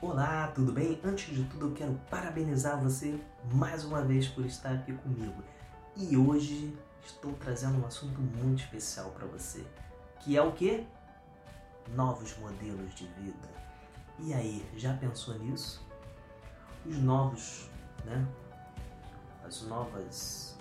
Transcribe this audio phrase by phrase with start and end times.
[0.00, 1.00] Olá, tudo bem?
[1.02, 3.20] Antes de tudo, eu quero parabenizar você
[3.52, 5.42] mais uma vez por estar aqui comigo.
[5.96, 6.72] E hoje
[7.04, 9.66] estou trazendo um assunto muito especial para você,
[10.20, 10.86] que é o que?
[11.96, 13.48] Novos modelos de vida.
[14.20, 15.84] E aí, já pensou nisso?
[16.86, 17.68] Os novos,
[18.04, 18.24] né?
[19.44, 20.56] As novas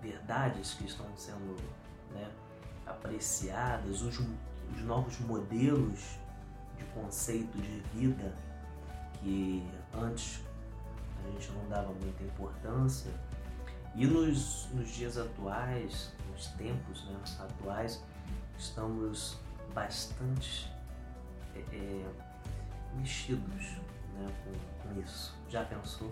[0.00, 1.56] verdades que estão sendo,
[2.12, 2.30] né,
[2.86, 6.16] apreciadas, os, os novos modelos
[6.78, 8.32] de conceito de vida
[9.22, 9.62] que
[9.94, 10.42] antes
[11.24, 13.10] a gente não dava muita importância.
[13.94, 18.02] E nos, nos dias atuais, nos tempos né, atuais,
[18.58, 19.38] estamos
[19.74, 20.70] bastante
[21.54, 22.12] é, é,
[22.96, 23.76] mexidos
[24.14, 25.34] né, com, com, isso.
[25.48, 26.10] Já pensou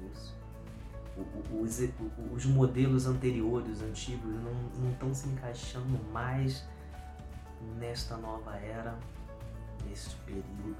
[0.00, 0.34] nisso?
[1.52, 1.78] os,
[2.34, 4.34] os modelos anteriores, antigos,
[4.78, 6.64] não estão se encaixando mais
[7.78, 8.98] nesta nova era,
[9.84, 10.76] neste período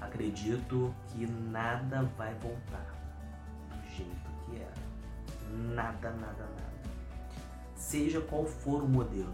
[0.00, 2.94] acredito que nada vai voltar
[3.70, 4.86] do jeito que era.
[5.74, 6.76] Nada, nada, nada.
[7.74, 9.32] Seja qual for o modelo,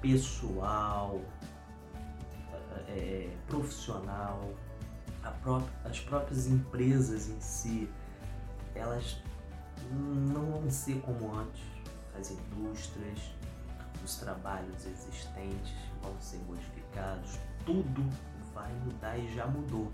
[0.00, 1.20] pessoal,
[2.88, 4.52] é, profissional,
[5.84, 7.90] as próprias empresas em si,
[8.74, 9.22] elas
[9.90, 11.62] não vão ser como antes.
[12.18, 13.18] As indústrias,
[14.04, 18.08] os trabalhos existentes vão ser modificados, tudo
[18.54, 19.90] vai mudar e já mudou.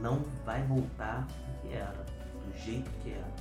[0.00, 2.04] Não vai voltar o que era,
[2.44, 3.32] do jeito que era.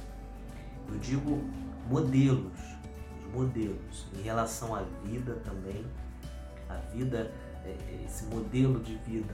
[0.87, 1.41] Eu digo
[1.89, 2.59] modelos,
[3.19, 5.85] os modelos em relação à vida também.
[6.69, 7.31] A vida,
[7.65, 9.33] é, é, esse modelo de vida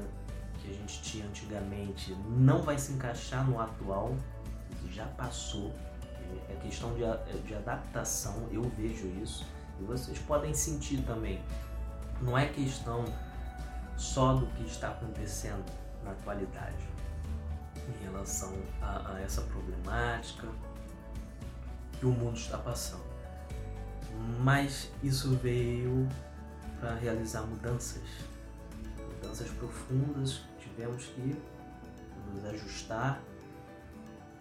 [0.59, 4.15] que a gente tinha antigamente não vai se encaixar no atual,
[4.71, 5.73] isso já passou.
[6.47, 7.01] É questão de,
[7.47, 9.45] de adaptação, eu vejo isso.
[9.79, 11.41] E vocês podem sentir também.
[12.21, 13.05] Não é questão
[13.99, 15.65] só do que está acontecendo
[16.03, 16.87] na atualidade
[17.87, 20.47] em relação a, a essa problemática
[21.99, 23.03] que o mundo está passando.
[24.39, 26.07] Mas isso veio
[26.79, 28.01] para realizar mudanças,
[29.15, 30.41] mudanças profundas.
[30.59, 31.35] Tivemos que
[32.33, 33.21] nos ajustar,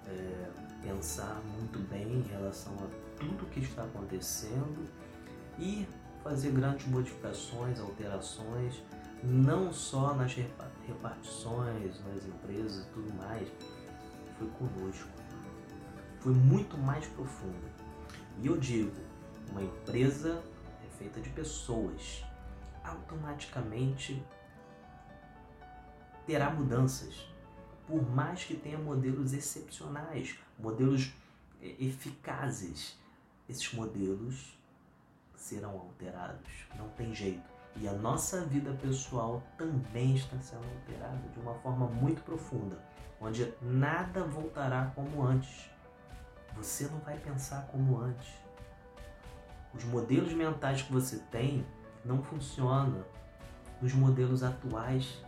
[0.07, 0.47] é,
[0.83, 4.89] pensar muito bem em relação a tudo que está acontecendo
[5.59, 5.87] e
[6.23, 8.83] fazer grandes modificações, alterações
[9.23, 10.35] não só nas
[10.87, 13.49] repartições, nas empresas e tudo mais,
[14.39, 15.09] foi conosco.
[16.21, 17.69] Foi muito mais profundo.
[18.41, 18.95] E eu digo,
[19.51, 20.43] uma empresa
[20.85, 22.25] é feita de pessoas.
[22.85, 24.23] Automaticamente
[26.27, 27.29] terá mudanças.
[27.87, 31.13] Por mais que tenha modelos excepcionais, modelos
[31.61, 32.99] é, eficazes,
[33.49, 34.57] esses modelos
[35.41, 36.67] serão alterados.
[36.77, 41.87] Não tem jeito e a nossa vida pessoal também está sendo alterada de uma forma
[41.87, 42.77] muito profunda,
[43.21, 45.71] onde nada voltará como antes.
[46.57, 48.35] Você não vai pensar como antes.
[49.73, 51.65] Os modelos mentais que você tem
[52.05, 53.05] não funcionam
[53.81, 55.23] nos modelos atuais.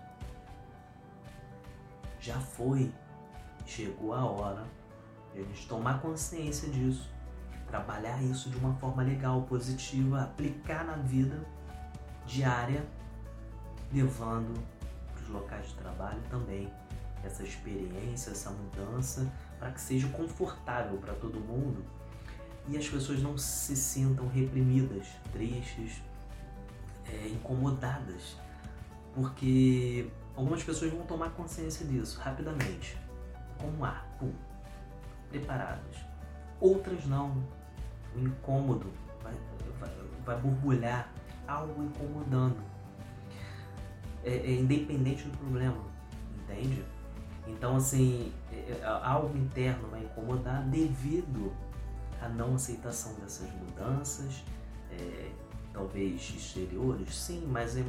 [2.19, 2.93] Já foi.
[3.65, 4.65] Chegou a hora
[5.33, 7.09] de a gente tomar consciência disso,
[7.71, 11.41] trabalhar isso de uma forma legal, positiva, aplicar na vida
[12.27, 12.85] diária,
[13.93, 14.61] levando
[15.15, 16.71] para os locais de trabalho também
[17.25, 21.85] essa experiência, essa mudança, para que seja confortável para todo mundo
[22.69, 26.03] e as pessoas não se sintam reprimidas, tristes,
[27.07, 28.37] é, incomodadas,
[29.15, 32.97] porque algumas pessoas vão tomar consciência disso rapidamente,
[33.59, 34.33] com um ar, pum,
[35.31, 35.97] preparadas.
[36.61, 37.43] Outras não,
[38.15, 38.87] o incômodo
[39.23, 39.35] vai,
[39.79, 39.91] vai,
[40.25, 41.13] vai borbulhar
[41.47, 42.59] algo incomodando.
[44.23, 45.83] É, é independente do problema,
[46.43, 46.85] entende?
[47.47, 51.53] Então, assim, é, é, algo interno vai incomodar devido
[52.21, 54.45] à não aceitação dessas mudanças,
[54.93, 55.31] é,
[55.73, 57.85] talvez exteriores, sim, mas é,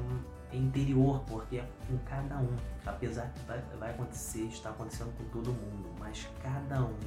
[0.51, 2.55] é, interior, porque é com cada um.
[2.85, 6.97] Apesar que vai, vai acontecer, está acontecendo com todo mundo, mas cada um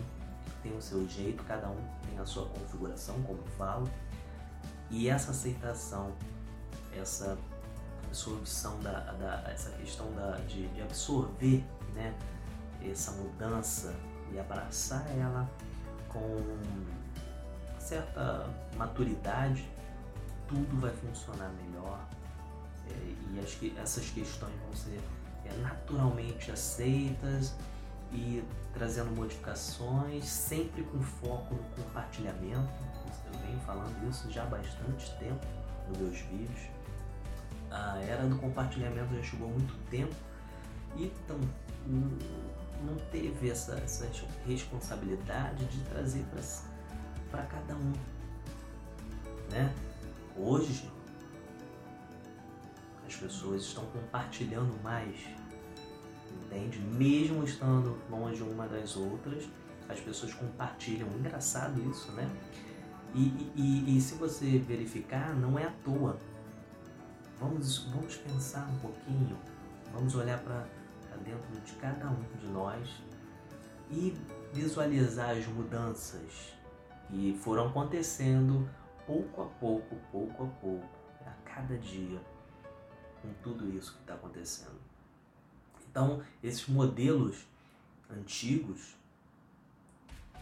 [0.62, 1.76] tem o seu jeito, cada um
[2.08, 3.88] tem a sua configuração, como eu falo,
[4.90, 6.12] e essa aceitação
[6.96, 7.36] essa
[8.06, 11.64] absorção da, da essa questão da, de, de absorver
[11.94, 12.14] né,
[12.84, 13.94] essa mudança
[14.32, 15.48] e abraçar ela
[16.08, 16.40] com
[17.78, 19.68] certa maturidade,
[20.48, 22.00] tudo vai funcionar melhor.
[22.88, 25.00] É, e acho que essas questões vão ser
[25.44, 27.54] é, naturalmente aceitas
[28.14, 32.72] e trazendo modificações, sempre com foco no compartilhamento.
[33.32, 35.44] Eu venho falando isso já há bastante tempo
[35.88, 36.74] nos meus vídeos
[37.74, 40.14] a era do compartilhamento já chegou há muito tempo
[40.96, 41.38] e então,
[41.86, 44.08] não teve essa, essa
[44.46, 46.24] responsabilidade de trazer
[47.30, 47.92] para cada um.
[49.50, 49.74] Né?
[50.36, 50.88] Hoje,
[53.06, 55.16] as pessoas estão compartilhando mais,
[56.54, 56.78] entende?
[56.78, 59.48] Mesmo estando longe uma das outras,
[59.88, 61.08] as pessoas compartilham.
[61.18, 62.30] Engraçado isso, né?
[63.14, 66.18] E, e, e se você verificar, não é à toa.
[67.38, 69.36] Vamos, vamos pensar um pouquinho,
[69.92, 70.66] vamos olhar para
[71.24, 72.88] dentro de cada um de nós
[73.90, 74.16] e
[74.52, 76.54] visualizar as mudanças
[77.08, 78.68] que foram acontecendo
[79.06, 80.86] pouco a pouco, pouco a pouco,
[81.26, 82.20] a cada dia,
[83.20, 84.83] com tudo isso que está acontecendo.
[85.94, 87.46] Então, esses modelos
[88.10, 88.96] antigos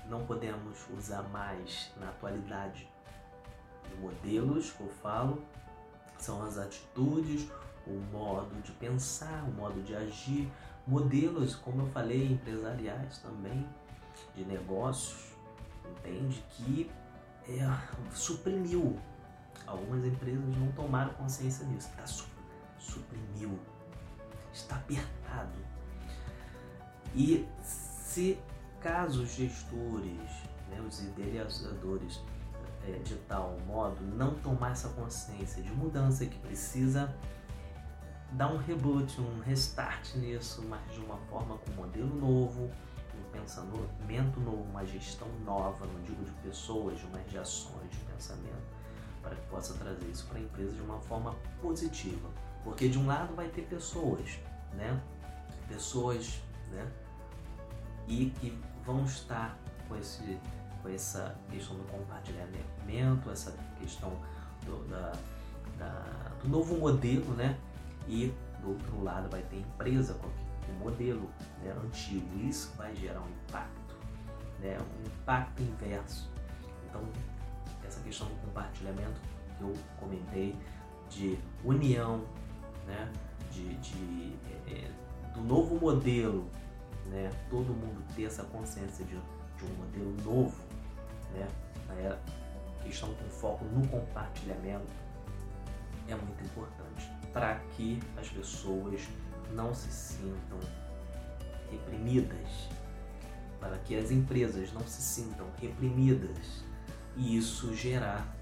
[0.08, 2.88] não podemos usar mais na atualidade.
[3.93, 5.44] Os modelos que eu falo
[6.19, 7.50] são as atitudes,
[7.87, 10.50] o modo de pensar, o modo de agir,
[10.87, 13.69] modelos, como eu falei, empresariais também,
[14.34, 15.34] de negócios,
[15.84, 16.43] entende?
[16.48, 16.90] Que
[17.46, 18.98] é, suprimiu.
[19.66, 21.90] Algumas empresas não tomaram consciência disso.
[21.94, 22.06] Tá,
[22.78, 23.60] suprimiu.
[24.52, 25.58] Está apertado.
[27.14, 28.38] E se
[28.81, 30.31] caso os gestores,
[30.69, 32.20] né, os idealizadores
[32.87, 37.14] é, de tal modo não tomar essa consciência de mudança que precisa
[38.32, 42.70] dar um reboot, um restart nisso, mas de uma forma com um modelo novo,
[43.14, 48.62] um pensamento novo, uma gestão nova, não digo de pessoas, mas de ações, de pensamento,
[49.22, 52.28] para que possa trazer isso para a empresa de uma forma positiva.
[52.64, 54.38] Porque de um lado vai ter pessoas,
[54.75, 55.00] né?
[55.69, 56.91] Pessoas, né?
[58.06, 59.56] E que vão estar
[59.88, 60.38] com, esse,
[60.82, 64.12] com essa questão do compartilhamento, essa questão
[64.64, 65.12] do, da,
[65.79, 67.59] da, do novo modelo, né?
[68.06, 71.29] E do outro lado vai ter empresa com o modelo
[71.62, 72.26] né, antigo.
[72.38, 73.97] Isso vai gerar um impacto,
[74.61, 76.31] né, um impacto inverso.
[76.88, 77.03] Então,
[77.85, 79.20] essa questão do compartilhamento
[79.58, 80.56] que eu comentei,
[81.11, 82.25] de união,
[82.87, 83.12] né,
[83.50, 84.37] de, de
[84.67, 84.90] é,
[85.34, 86.49] do novo modelo,
[87.06, 90.56] né, todo mundo ter essa consciência de, de um modelo novo,
[91.34, 91.49] né,
[92.93, 94.93] questão com foco no compartilhamento
[96.08, 99.08] é muito importante para que as pessoas
[99.52, 100.58] não se sintam
[101.70, 102.69] reprimidas,
[103.58, 106.64] para que as empresas não se sintam reprimidas
[107.17, 108.37] e isso gerar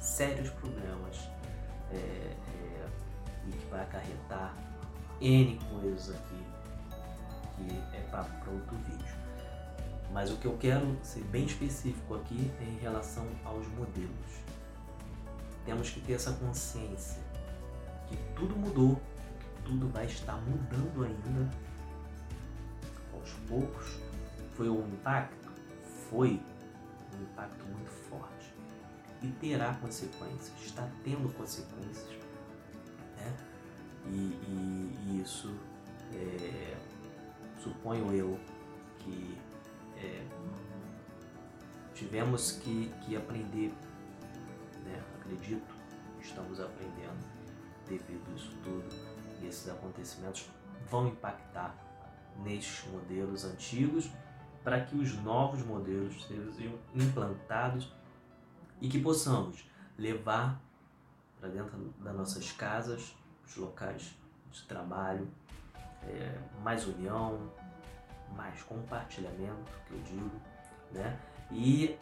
[0.00, 1.28] sérios problemas
[1.90, 2.36] é, é,
[3.48, 4.54] e que vai acarretar
[5.20, 6.52] N coisas aqui
[7.56, 9.22] que é para outro vídeo.
[10.12, 14.42] Mas o que eu quero ser bem específico aqui é em relação aos modelos.
[15.64, 17.22] Temos que ter essa consciência
[18.08, 19.00] que tudo mudou,
[19.40, 21.50] que tudo vai estar mudando ainda
[23.14, 23.98] aos poucos.
[24.54, 25.50] Foi um impacto?
[26.10, 26.40] Foi
[27.16, 28.54] um impacto muito forte
[29.22, 32.21] e terá consequências, está tendo consequências.
[33.22, 33.36] Né?
[34.06, 35.54] E, e, e isso
[36.12, 36.76] é,
[37.62, 38.38] suponho eu
[38.98, 39.38] que
[39.96, 40.26] é,
[41.94, 43.72] tivemos que, que aprender,
[44.84, 45.02] né?
[45.20, 45.74] acredito,
[46.20, 47.24] estamos aprendendo
[47.88, 48.88] devido a isso tudo
[49.40, 50.48] e esses acontecimentos
[50.90, 51.74] vão impactar
[52.44, 54.10] nestes modelos antigos
[54.64, 57.92] para que os novos modelos sejam implantados
[58.80, 59.64] e que possamos
[59.98, 60.60] levar
[61.42, 64.14] para dentro das nossas casas, os locais
[64.52, 65.28] de trabalho,
[66.04, 67.50] é, mais união,
[68.36, 70.40] mais compartilhamento, que eu digo,
[70.92, 71.18] né?
[71.50, 71.98] E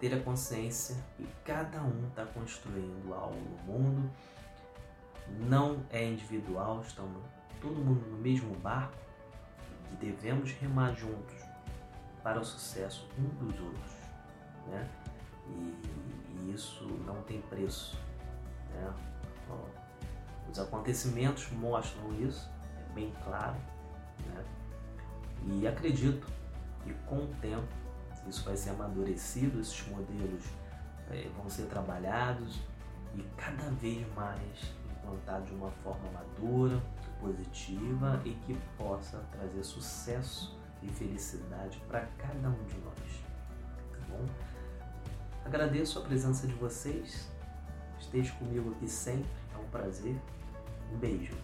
[0.00, 4.10] ter a consciência que cada um está construindo algo no mundo
[5.48, 7.22] não é individual, estamos
[7.60, 8.96] todo mundo no mesmo barco
[9.92, 11.36] e devemos remar juntos
[12.22, 13.92] para o sucesso um dos outros,
[14.68, 14.88] né?
[15.46, 17.98] E, e isso não tem preço,
[18.76, 18.94] né?
[20.50, 23.56] os acontecimentos mostram isso, é bem claro,
[24.26, 24.44] né?
[25.48, 26.26] E acredito
[26.82, 27.66] que com o tempo
[28.26, 30.44] isso vai ser amadurecido, esses modelos
[31.10, 32.60] é, vão ser trabalhados
[33.14, 36.82] e cada vez mais implantar de uma forma madura,
[37.20, 43.24] positiva e que possa trazer sucesso e felicidade para cada um de nós.
[43.92, 44.26] Tá bom?
[45.44, 47.30] Agradeço a presença de vocês.
[48.00, 49.26] Esteja comigo aqui sempre.
[49.54, 50.16] É um prazer.
[50.92, 51.34] Um beijo.